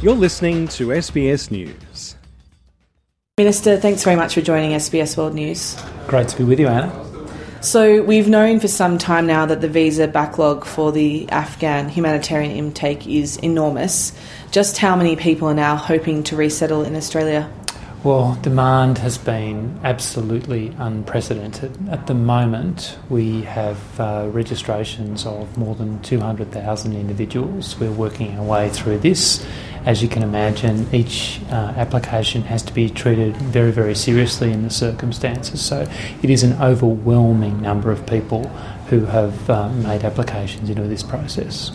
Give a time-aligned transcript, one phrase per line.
[0.00, 2.14] You're listening to SBS News.
[3.36, 5.76] Minister, thanks very much for joining SBS World News.
[6.06, 6.92] Great to be with you, Anna.
[7.62, 12.52] So, we've known for some time now that the visa backlog for the Afghan humanitarian
[12.52, 14.16] intake is enormous.
[14.52, 17.50] Just how many people are now hoping to resettle in Australia?
[18.04, 21.76] Well, demand has been absolutely unprecedented.
[21.88, 27.76] At the moment, we have uh, registrations of more than 200,000 individuals.
[27.80, 29.44] We're working our way through this.
[29.88, 34.62] As you can imagine, each uh, application has to be treated very, very seriously in
[34.62, 35.62] the circumstances.
[35.62, 35.88] So
[36.22, 38.48] it is an overwhelming number of people
[38.90, 41.72] who have uh, made applications into this process.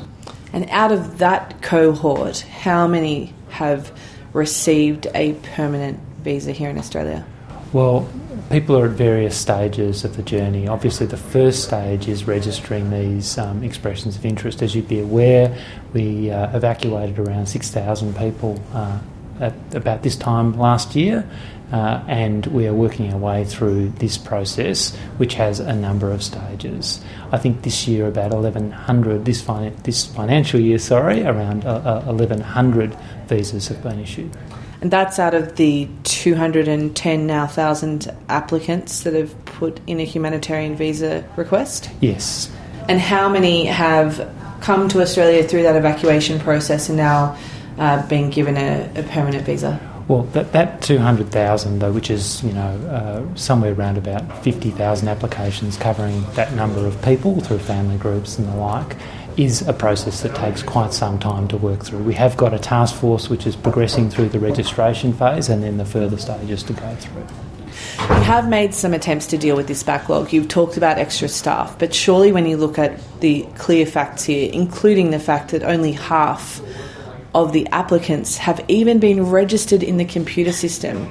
[0.53, 3.91] And out of that cohort, how many have
[4.31, 7.25] received a permanent visa here in Australia?
[7.73, 8.07] Well,
[8.51, 10.67] people are at various stages of the journey.
[10.67, 14.61] Obviously, the first stage is registering these um, expressions of interest.
[14.61, 15.57] As you'd be aware,
[15.91, 18.99] we uh, evacuated around 6,000 people uh,
[19.39, 21.27] at about this time last year,
[21.71, 26.21] uh, and we are working our way through this process, which has a number of
[26.21, 27.03] stages.
[27.31, 32.95] I think this year about 1,100, this, fin- this financial year, sorry, around 1,100 uh,
[32.95, 34.37] uh, visas have been issued.
[34.83, 40.75] And that's out of the 210 now thousand applicants that have put in a humanitarian
[40.75, 41.89] visa request?
[42.01, 42.51] Yes.
[42.89, 47.37] And how many have come to Australia through that evacuation process and now
[47.77, 49.79] uh, been given a, a permanent visa?
[50.09, 55.77] Well, that, that 200,000, though, which is, you know, uh, somewhere around about 50,000 applications
[55.77, 58.97] covering that number of people through family groups and the like,
[59.37, 62.03] is a process that takes quite some time to work through.
[62.03, 65.77] We have got a task force which is progressing through the registration phase and then
[65.77, 67.25] the further stages to go through.
[67.99, 70.31] You have made some attempts to deal with this backlog.
[70.31, 74.49] You've talked about extra staff, but surely when you look at the clear facts here,
[74.51, 76.61] including the fact that only half
[77.33, 81.09] of the applicants have even been registered in the computer system,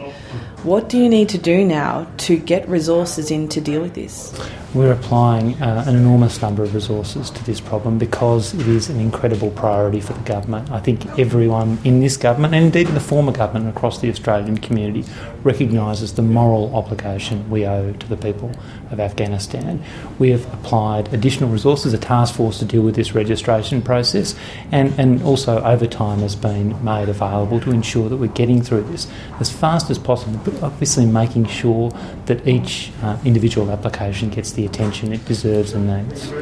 [0.65, 4.33] what do you need to do now to get resources in to deal with this?
[4.75, 8.99] We're applying uh, an enormous number of resources to this problem because it is an
[8.99, 10.71] incredible priority for the government.
[10.71, 14.57] I think everyone in this government, and indeed in the former government across the Australian
[14.57, 15.05] community,
[15.43, 18.51] recognises the moral obligation we owe to the people
[18.91, 19.83] of Afghanistan.
[20.19, 24.35] We have applied additional resources, a task force to deal with this registration process,
[24.71, 29.07] and, and also overtime has been made available to ensure that we're getting through this
[29.39, 31.91] as fast as possible, obviously making sure
[32.27, 36.33] that each uh, individual application gets the attention it deserves and needs.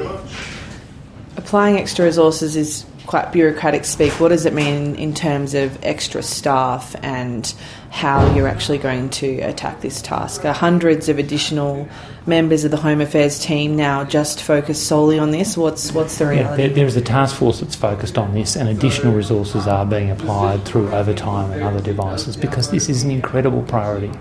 [1.37, 4.13] Applying extra resources is quite bureaucratic speak.
[4.21, 7.53] What does it mean in terms of extra staff and
[7.91, 10.45] how you're actually going to attack this task?
[10.45, 11.89] Are hundreds of additional
[12.27, 15.57] members of the Home Affairs team now just focused solely on this?
[15.57, 16.63] What's what's the reality?
[16.63, 19.85] Yeah, there, there is a task force that's focused on this, and additional resources are
[19.85, 24.13] being applied through overtime and other devices because this is an incredible priority.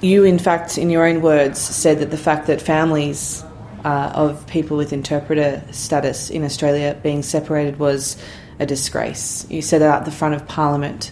[0.00, 3.44] You, in fact, in your own words, said that the fact that families
[3.84, 8.16] uh, of people with interpreter status in Australia being separated was
[8.58, 9.46] a disgrace.
[9.50, 11.10] You said that at the front of Parliament.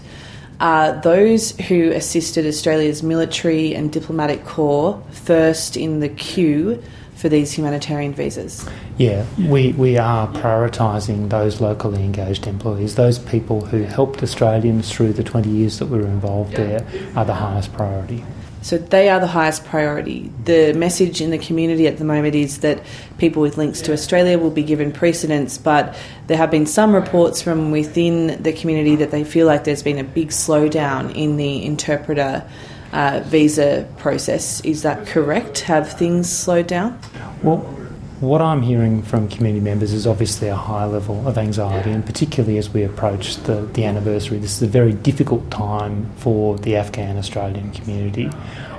[0.61, 6.83] Uh, those who assisted Australia's military and diplomatic corps first in the queue
[7.21, 8.69] for these humanitarian visas?
[8.97, 12.95] Yeah, we, we are prioritising those locally engaged employees.
[12.95, 17.25] Those people who helped Australians through the 20 years that we were involved there are
[17.25, 18.25] the highest priority.
[18.63, 20.31] So they are the highest priority.
[20.45, 22.83] The message in the community at the moment is that
[23.19, 27.41] people with links to Australia will be given precedence, but there have been some reports
[27.41, 31.65] from within the community that they feel like there's been a big slowdown in the
[31.65, 32.47] interpreter
[32.93, 34.61] uh, visa process.
[34.63, 35.61] Is that correct?
[35.61, 36.99] Have things slowed down?
[37.43, 37.80] Well,
[38.21, 42.59] what I'm hearing from community members is obviously a high level of anxiety, and particularly
[42.59, 44.39] as we approach the, the anniversary.
[44.39, 48.31] This is a very difficult time for the Afghan Australian community.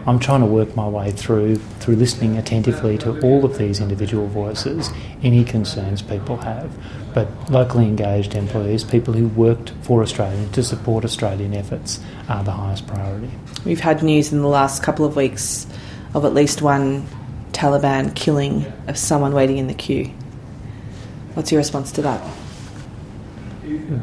[0.06, 4.28] I'm trying to work my way through through listening attentively to all of these individual
[4.28, 4.92] voices,
[5.24, 6.72] any concerns people have.
[7.16, 12.00] But locally engaged employees, people who worked for Australia to support Australian efforts,
[12.30, 13.32] are the highest priority.
[13.66, 15.66] We've had news in the last couple of weeks
[16.14, 17.08] of at least one
[17.62, 20.10] Taliban killing of someone waiting in the queue.
[21.36, 22.20] What's your response to that?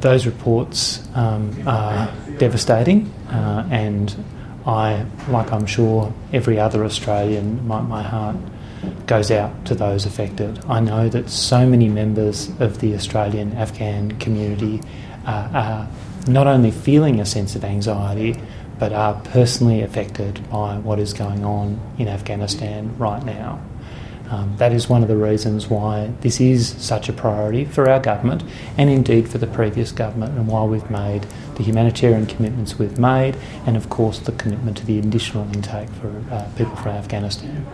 [0.00, 4.14] Those reports um, are devastating, uh, and
[4.64, 8.36] I, like I'm sure every other Australian, my, my heart
[9.06, 10.64] goes out to those affected.
[10.68, 14.80] I know that so many members of the Australian Afghan community
[15.26, 15.88] uh, are
[16.28, 18.40] not only feeling a sense of anxiety,
[18.78, 23.60] but are personally affected by what is going on in Afghanistan right now.
[24.30, 27.98] Um, that is one of the reasons why this is such a priority for our
[27.98, 28.44] government
[28.76, 31.26] and indeed for the previous government, and why we've made
[31.56, 33.36] the humanitarian commitments we've made,
[33.66, 37.66] and of course the commitment to the additional intake for uh, people from Afghanistan.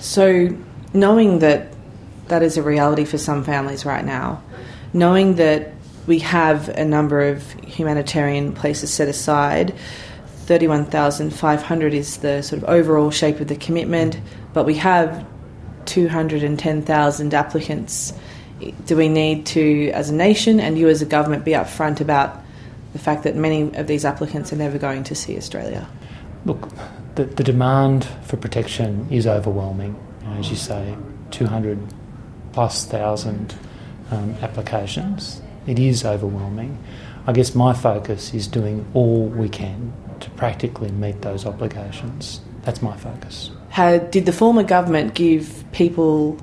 [0.00, 0.56] So,
[0.94, 1.68] knowing that
[2.28, 4.42] that is a reality for some families right now,
[4.94, 5.72] knowing that
[6.08, 9.74] we have a number of humanitarian places set aside.
[10.46, 14.18] 31,500 is the sort of overall shape of the commitment,
[14.54, 15.26] but we have
[15.84, 18.14] 210,000 applicants.
[18.86, 22.40] Do we need to, as a nation and you as a government, be upfront about
[22.94, 25.86] the fact that many of these applicants are never going to see Australia?
[26.46, 26.70] Look,
[27.16, 29.94] the, the demand for protection is overwhelming.
[30.38, 30.96] As you say,
[31.32, 31.78] 200
[32.52, 33.54] plus thousand
[34.10, 35.42] um, applications.
[35.68, 36.82] It is overwhelming.
[37.26, 42.40] I guess my focus is doing all we can to practically meet those obligations.
[42.62, 43.50] That's my focus.
[43.68, 46.38] How, did the former government give people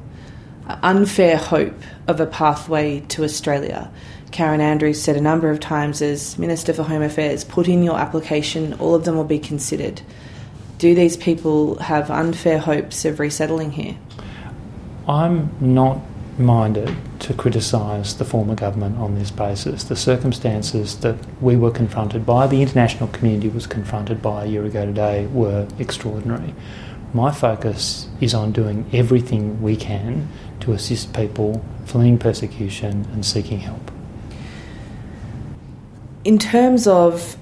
[0.67, 3.91] unfair hope of a pathway to Australia?
[4.29, 7.97] Karen Andrews said a number of times as Minister for Home Affairs, put in your
[7.97, 10.03] application, all of them will be considered.
[10.77, 13.97] Do these people have unfair hopes of resettling here?
[15.07, 15.99] I'm not
[16.37, 19.85] minded to criticise the former government on this basis.
[19.85, 24.65] The circumstances that we were confronted by, the international community was confronted by a year
[24.65, 26.53] ago today, were extraordinary.
[27.13, 30.27] My focus is on doing everything we can
[30.61, 33.91] to assist people fleeing persecution and seeking help.
[36.25, 37.37] In terms of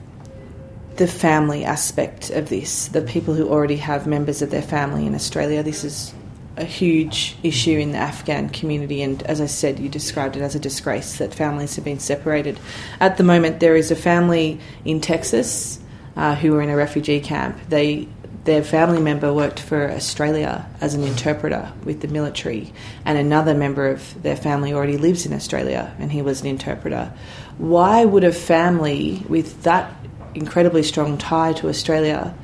[0.98, 5.16] the family aspect of this, the people who already have members of their family in
[5.16, 6.14] Australia, this is
[6.56, 10.56] a huge issue in the Afghan community, and as I said, you described it as
[10.56, 12.60] a disgrace that families have been separated.
[13.00, 15.80] At the moment, there is a family in Texas
[16.16, 17.60] uh, who are in a refugee camp.
[17.70, 18.08] They
[18.44, 22.74] their family member worked for Australia as an interpreter with the military,
[23.06, 27.14] and another member of their family already lives in Australia, and he was an interpreter.
[27.58, 29.94] Why would a family with that
[30.36, 32.36] incredibly strong tie to Australia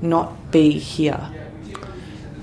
[0.00, 1.20] not be here?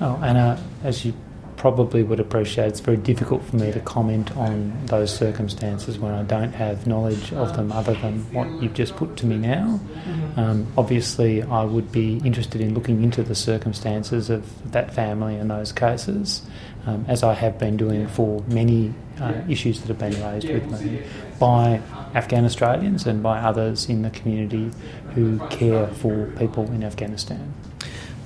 [0.02, 1.14] Oh, Anna, as you
[1.60, 6.24] probably would appreciate, it's very difficult for me to comment on those circumstances when I
[6.24, 9.78] don't have knowledge of them other than what you've just put to me now.
[9.78, 10.40] Mm-hmm.
[10.40, 15.52] Um, obviously, I would be interested in looking into the circumstances of that family and
[15.52, 16.44] those cases,
[16.88, 20.82] um, as I have been doing for many uh, issues that have been raised with
[20.82, 21.04] me
[21.40, 21.82] by
[22.14, 24.72] Afghan Australians and by others in the community
[25.14, 27.54] who care for people in Afghanistan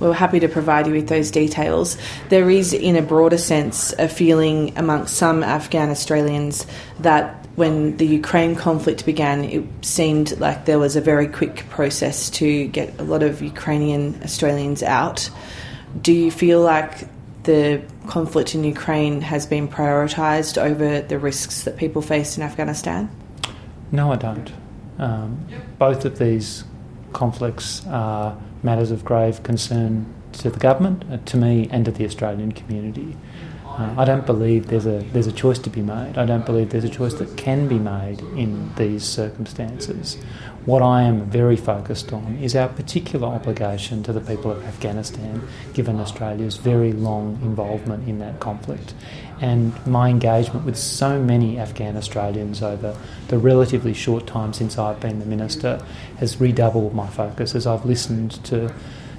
[0.00, 1.96] we're happy to provide you with those details.
[2.28, 6.66] There is, in a broader sense, a feeling amongst some Afghan Australians
[7.00, 12.28] that when the Ukraine conflict began, it seemed like there was a very quick process
[12.30, 15.30] to get a lot of Ukrainian Australians out.
[16.00, 17.06] Do you feel like
[17.44, 23.08] the conflict in Ukraine has been prioritised over the risks that people face in Afghanistan?
[23.92, 24.52] No, I don't.
[24.98, 25.46] Um,
[25.78, 26.64] both of these
[27.14, 32.04] conflicts are matters of grave concern to the government, uh, to me, and to the
[32.04, 33.16] Australian community.
[33.66, 36.16] Uh, I don't believe there's a there's a choice to be made.
[36.16, 40.16] I don't believe there's a choice that can be made in these circumstances.
[40.64, 45.42] What I am very focused on is our particular obligation to the people of Afghanistan,
[45.72, 48.94] given Australia's very long involvement in that conflict,
[49.44, 52.96] and my engagement with so many Afghan Australians over
[53.28, 55.84] the relatively short time since I've been the minister
[56.16, 58.72] has redoubled my focus as I've listened to,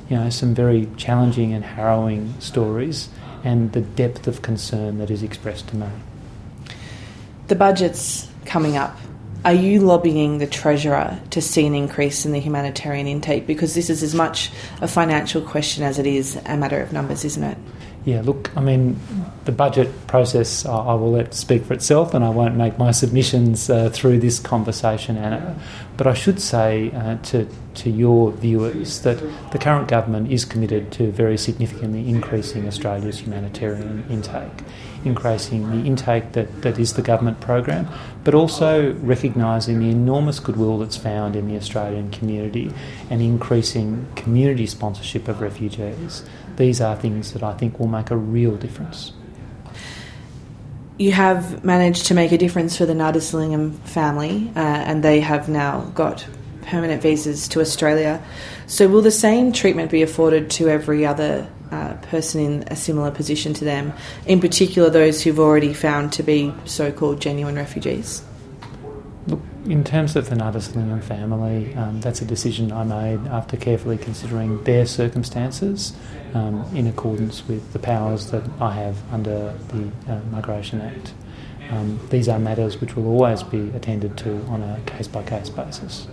[0.10, 3.10] you know, some very challenging and harrowing stories
[3.44, 5.88] and the depth of concern that is expressed to me.
[7.46, 8.98] The budget's coming up.
[9.44, 13.46] Are you lobbying the Treasurer to see an increase in the humanitarian intake?
[13.46, 17.24] Because this is as much a financial question as it is a matter of numbers,
[17.24, 17.60] isn't it?
[18.06, 19.00] Yeah, look, I mean,
[19.46, 23.68] the budget process I will let speak for itself, and I won't make my submissions
[23.68, 25.60] uh, through this conversation, Anna.
[25.98, 29.22] But I should say uh, to to your viewers that
[29.52, 34.64] the current government is committed to very significantly increasing Australia's humanitarian intake,
[35.04, 37.88] increasing the intake that, that is the government program,
[38.24, 42.72] but also recognising the enormous goodwill that's found in the Australian community
[43.10, 46.24] and increasing community sponsorship of refugees
[46.58, 49.12] these are things that I think will make a real difference.
[50.98, 55.50] You have managed to make a difference for the Ngarda family, uh, and they have
[55.50, 56.26] now got
[56.62, 58.24] permanent visas to Australia.
[58.68, 63.12] So, will the same treatment be afforded to every other uh, person in a similar
[63.12, 63.94] position to them,
[64.26, 68.24] in particular those who've already found to be so called genuine refugees?
[69.68, 74.64] In terms of the Nuttall family, um, that's a decision I made after carefully considering
[74.64, 75.94] their circumstances
[76.36, 81.16] um, in accordance with the powers that I have under the uh, Migration Act.
[81.72, 85.50] Um, these are matters which will always be attended to on a case by case
[85.50, 86.08] basis.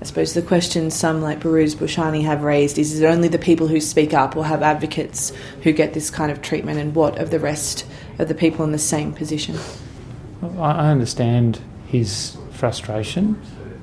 [0.00, 3.38] I suppose the question some like Behrouz Boochani have raised is is it only the
[3.38, 5.32] people who speak up or have advocates
[5.64, 7.84] who get this kind of treatment, and what of the rest
[8.20, 9.56] of the people in the same position?
[10.56, 13.36] I understand his frustration,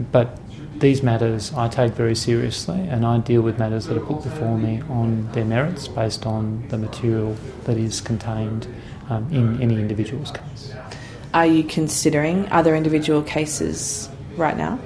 [0.09, 0.39] but
[0.79, 4.57] these matters I take very seriously and I deal with matters that are put before
[4.57, 8.73] me on their merits based on the material that is contained
[9.09, 10.73] um, in any individual's case.
[11.33, 14.07] Are you considering other individual cases
[14.37, 14.79] right now?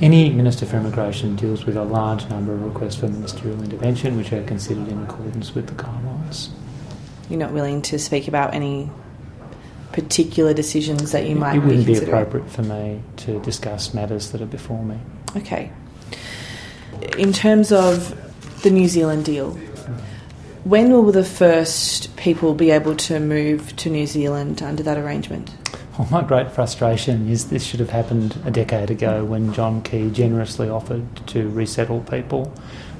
[0.00, 4.32] Any Minister for Immigration deals with a large number of requests for ministerial intervention which
[4.32, 6.50] are considered in accordance with the guidelines.
[7.28, 8.88] You're not willing to speak about any
[9.92, 14.30] particular decisions that you might It wouldn't be, be appropriate for me to discuss matters
[14.32, 14.98] that are before me.
[15.36, 15.70] Okay.
[17.18, 18.16] In terms of
[18.62, 19.52] the New Zealand deal,
[20.64, 25.50] when will the first people be able to move to New Zealand under that arrangement?
[25.98, 30.10] Well, my great frustration is this should have happened a decade ago when John Key
[30.10, 32.52] generously offered to resettle people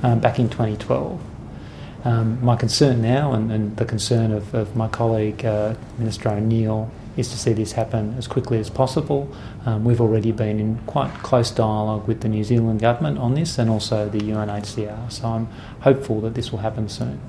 [0.02, 1.20] um, back in 2012.
[2.04, 6.90] Um, my concern now, and, and the concern of, of my colleague uh, Minister O'Neil,
[7.16, 9.28] is to see this happen as quickly as possible.
[9.66, 13.58] Um, we've already been in quite close dialogue with the New Zealand government on this
[13.58, 15.46] and also the UNHCR, so I'm
[15.80, 17.20] hopeful that this will happen soon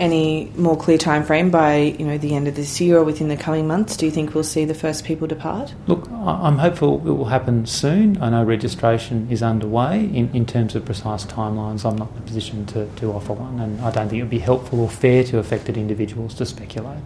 [0.00, 3.28] any more clear time frame by you know the end of this year or within
[3.28, 3.96] the coming months?
[3.96, 5.74] Do you think we'll see the first people depart?
[5.86, 8.20] Look, I'm hopeful it will happen soon.
[8.20, 10.06] I know registration is underway.
[10.06, 13.60] In, in terms of precise timelines, I'm not in a position to, to offer one,
[13.60, 17.02] and I don't think it would be helpful or fair to affected individuals to speculate.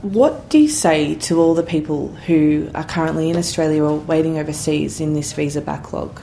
[0.00, 4.38] What do you say to all the people who are currently in Australia or waiting
[4.38, 6.20] overseas in this visa backlog?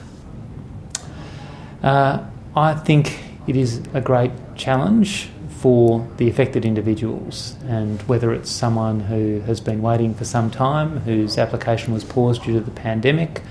[1.82, 8.50] Uh, I think it is a great challenge for the affected individuals, and whether it's
[8.50, 12.70] someone who has been waiting for some time, whose application was paused due to the
[12.70, 13.42] pandemic,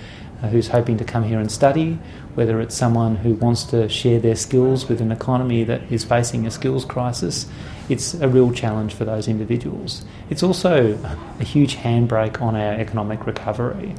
[0.41, 1.99] uh, who's hoping to come here and study,
[2.33, 6.47] whether it's someone who wants to share their skills with an economy that is facing
[6.47, 7.45] a skills crisis,
[7.89, 10.03] it's a real challenge for those individuals.
[10.31, 10.97] It's also
[11.39, 13.93] a huge handbrake on our economic recovery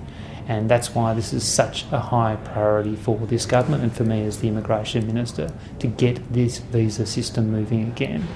[0.48, 4.24] and that's why this is such a high priority for this government and for me
[4.24, 8.26] as the immigration minister to get this visa system moving again.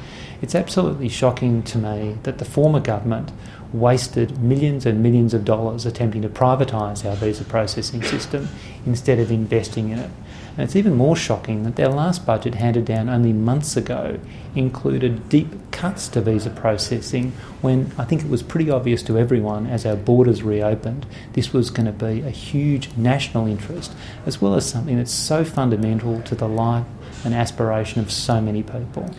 [0.42, 3.32] It's absolutely shocking to me that the former government
[3.72, 8.48] wasted millions and millions of dollars attempting to privatise our visa processing system
[8.86, 10.10] instead of investing in it.
[10.56, 14.20] And it's even more shocking that their last budget, handed down only months ago,
[14.54, 19.66] included deep cuts to visa processing when I think it was pretty obvious to everyone
[19.66, 23.92] as our borders reopened this was going to be a huge national interest
[24.24, 26.86] as well as something that's so fundamental to the life
[27.24, 29.12] and aspiration of so many people.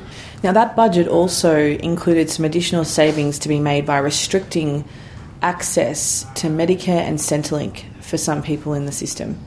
[0.44, 4.86] Now, that budget also included some additional savings to be made by restricting
[5.42, 9.38] access to Medicare and Centrelink for some people in the system.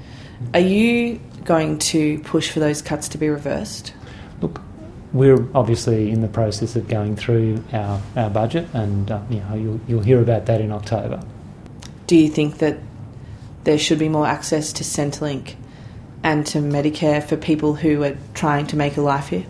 [0.55, 3.93] Are you going to push for those cuts to be reversed?
[4.41, 4.61] Look,
[5.13, 9.55] we're obviously in the process of going through our, our budget, and uh, you know
[9.55, 11.23] you'll, you'll hear about that in October.
[12.07, 12.79] Do you think that
[13.65, 15.57] there should be more access to Centrelink
[16.23, 19.47] and to Medicare for people who are trying to make a life here?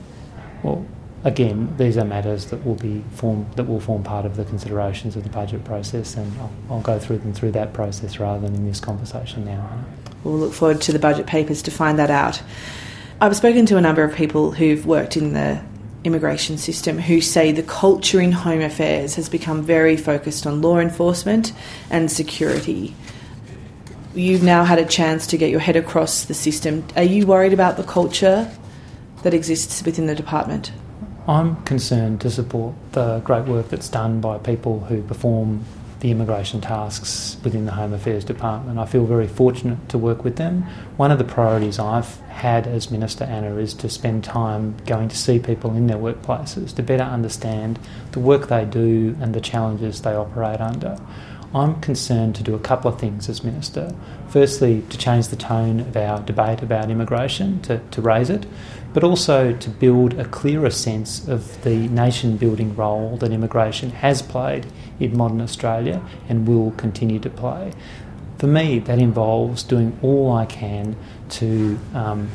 [0.62, 0.86] Well,
[1.24, 5.16] again, these are matters that will be form that will form part of the considerations
[5.16, 8.54] of the budget process, and I'll, I'll go through them through that process rather than
[8.54, 9.84] in this conversation now.
[10.24, 12.42] We'll look forward to the budget papers to find that out.
[13.20, 15.62] I've spoken to a number of people who've worked in the
[16.04, 20.78] immigration system who say the culture in Home Affairs has become very focused on law
[20.78, 21.52] enforcement
[21.90, 22.94] and security.
[24.14, 26.84] You've now had a chance to get your head across the system.
[26.96, 28.50] Are you worried about the culture
[29.22, 30.72] that exists within the department?
[31.26, 35.64] I'm concerned to support the great work that's done by people who perform
[36.00, 38.78] the immigration tasks within the Home Affairs Department.
[38.78, 40.62] I feel very fortunate to work with them.
[40.96, 45.16] One of the priorities I've had as Minister Anna is to spend time going to
[45.16, 47.78] see people in their workplaces to better understand
[48.12, 50.98] the work they do and the challenges they operate under.
[51.54, 53.94] I'm concerned to do a couple of things as Minister.
[54.28, 58.44] Firstly, to change the tone of our debate about immigration, to, to raise it,
[58.92, 64.20] but also to build a clearer sense of the nation building role that immigration has
[64.20, 64.66] played
[65.00, 67.72] in modern Australia and will continue to play.
[68.38, 70.96] For me, that involves doing all I can
[71.30, 72.30] to um,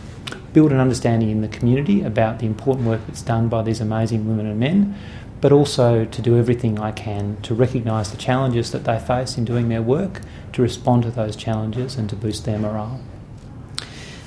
[0.54, 4.28] build an understanding in the community about the important work that's done by these amazing
[4.28, 4.96] women and men,
[5.44, 9.44] but also to do everything I can to recognise the challenges that they face in
[9.44, 10.22] doing their work,
[10.54, 13.02] to respond to those challenges and to boost their morale.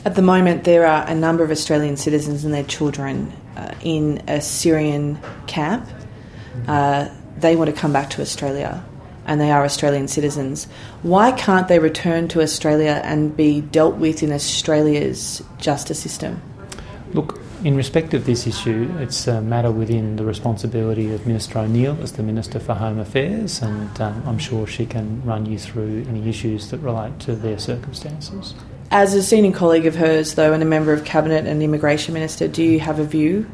[0.05, 4.23] At the moment, there are a number of Australian citizens and their children uh, in
[4.29, 5.89] a Syrian camp.
[6.69, 7.09] Uh,
[7.39, 8.85] they want to come back to Australia
[9.25, 10.67] and they are Australian citizens.
[11.01, 16.43] Why can't they return to Australia and be dealt with in Australia's justice system?
[17.15, 21.99] Look, in respect of this issue, it's a matter within the responsibility of Minister O'Neil
[22.01, 26.07] as the Minister for Home Affairs, and um, I'm sure she can run you through
[26.09, 28.55] any issues that relate to their circumstances.
[28.93, 32.47] As a senior colleague of hers, though, and a member of Cabinet and Immigration Minister,
[32.47, 33.51] do you have a view?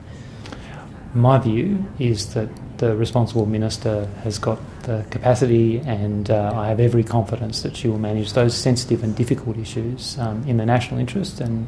[1.14, 6.80] My view is that the responsible minister has got the capacity, and uh, I have
[6.80, 11.00] every confidence that she will manage those sensitive and difficult issues um, in the national
[11.00, 11.66] interest and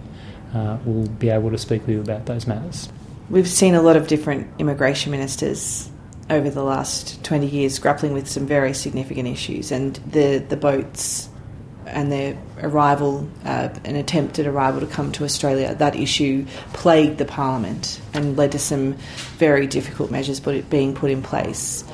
[0.54, 2.88] uh, will be able to speak with you about those matters.
[3.30, 5.90] We've seen a lot of different immigration ministers
[6.30, 11.28] over the last 20 years grappling with some very significant issues, and the, the boats
[11.86, 17.24] and their arrival, uh, an attempted arrival to come to Australia, that issue plagued the
[17.24, 18.94] Parliament and led to some
[19.36, 21.84] very difficult measures being put in place.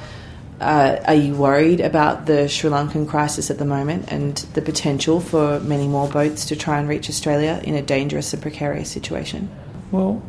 [0.61, 5.19] Uh, are you worried about the Sri Lankan crisis at the moment and the potential
[5.19, 9.49] for many more boats to try and reach Australia in a dangerous and precarious situation?
[9.91, 10.23] Well,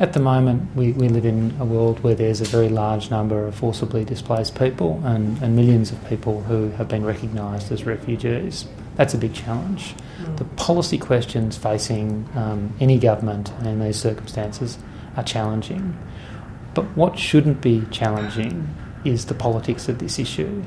[0.00, 3.46] at the moment, we, we live in a world where there's a very large number
[3.46, 8.66] of forcibly displaced people and, and millions of people who have been recognised as refugees.
[8.96, 9.94] That's a big challenge.
[10.20, 10.36] Mm.
[10.36, 14.78] The policy questions facing um, any government in these circumstances
[15.16, 15.96] are challenging.
[16.74, 18.74] But what shouldn't be challenging
[19.04, 20.62] is the politics of this issue.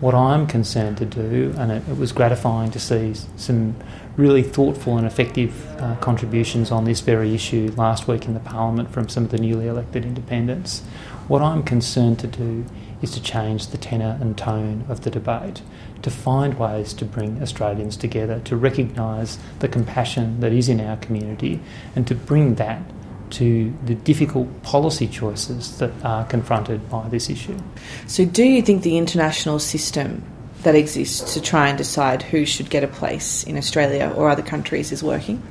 [0.00, 3.74] What I'm concerned to do, and it, it was gratifying to see some
[4.16, 8.92] really thoughtful and effective uh, contributions on this very issue last week in the Parliament
[8.92, 10.82] from some of the newly elected independents.
[11.26, 12.64] What I'm concerned to do
[13.02, 15.62] is to change the tenor and tone of the debate,
[16.02, 20.96] to find ways to bring Australians together, to recognise the compassion that is in our
[20.96, 21.60] community,
[21.94, 22.82] and to bring that
[23.28, 27.58] to the difficult policy choices that are confronted by this issue.
[28.06, 30.22] So, do you think the international system
[30.62, 34.42] that exists to try and decide who should get a place in Australia or other
[34.42, 35.42] countries is working?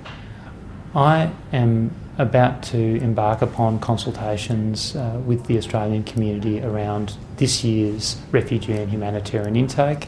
[0.95, 8.17] I am about to embark upon consultations uh, with the Australian community around this year's
[8.31, 10.07] refugee and humanitarian intake.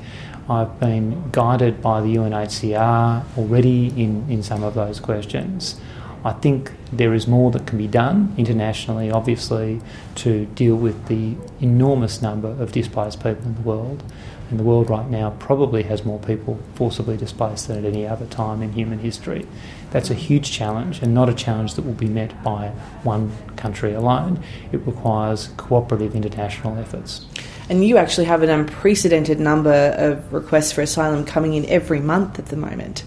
[0.49, 5.79] I've been guided by the UNHCR already in, in some of those questions.
[6.23, 9.81] I think there is more that can be done internationally, obviously,
[10.15, 14.03] to deal with the enormous number of displaced people in the world.
[14.49, 18.25] And the world right now probably has more people forcibly displaced than at any other
[18.25, 19.45] time in human history.
[19.91, 22.69] That's a huge challenge and not a challenge that will be met by
[23.03, 24.43] one country alone.
[24.71, 27.27] It requires cooperative international efforts.
[27.69, 32.39] And you actually have an unprecedented number of requests for asylum coming in every month
[32.39, 33.03] at the moment.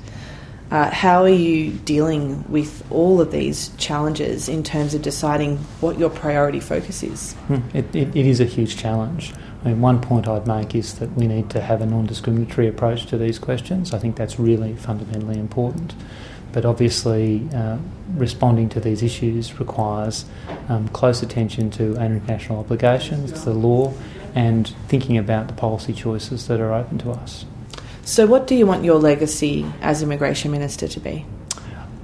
[0.72, 5.98] Uh, how are you dealing with all of these challenges in terms of deciding what
[5.98, 7.34] your priority focus is?
[7.34, 9.34] Hmm, it, it, it is a huge challenge.
[9.62, 12.68] I mean, one point I'd make is that we need to have a non discriminatory
[12.68, 13.92] approach to these questions.
[13.92, 15.94] I think that's really fundamentally important.
[16.52, 17.76] But obviously, uh,
[18.14, 20.24] responding to these issues requires
[20.70, 23.92] um, close attention to international obligations, to the law,
[24.34, 27.44] and thinking about the policy choices that are open to us.
[28.04, 31.24] So, what do you want your legacy as Immigration Minister to be?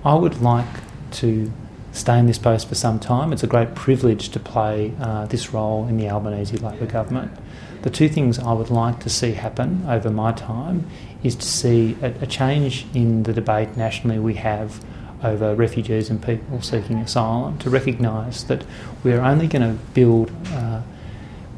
[0.04, 0.64] I would like
[1.12, 1.50] to
[1.90, 3.32] stay in this post for some time.
[3.32, 7.32] It's a great privilege to play uh, this role in the Albanese Labor government.
[7.82, 10.86] The two things I would like to see happen over my time
[11.24, 14.80] is to see a, a change in the debate nationally we have
[15.24, 18.64] over refugees and people seeking asylum, to recognise that
[19.02, 20.80] we're only going to build uh,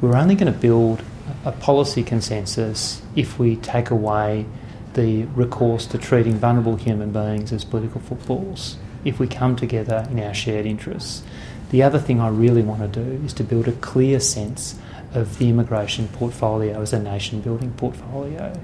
[0.01, 1.03] we're only going to build
[1.43, 4.45] a policy consensus if we take away
[4.93, 10.19] the recourse to treating vulnerable human beings as political footballs, if we come together in
[10.19, 11.23] our shared interests.
[11.71, 14.77] The other thing I really want to do is to build a clear sense
[15.13, 18.59] of the immigration portfolio as a nation building portfolio.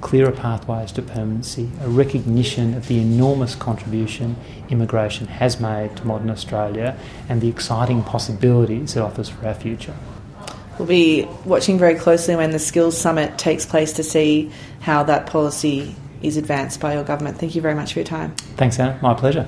[0.00, 4.36] Clearer pathways to permanency, a recognition of the enormous contribution
[4.68, 6.96] immigration has made to modern Australia
[7.28, 9.96] and the exciting possibilities it offers for our future.
[10.78, 15.26] We'll be watching very closely when the Skills Summit takes place to see how that
[15.26, 17.38] policy is advanced by your government.
[17.38, 18.34] Thank you very much for your time.
[18.56, 18.98] Thanks, Anna.
[19.02, 19.46] My pleasure.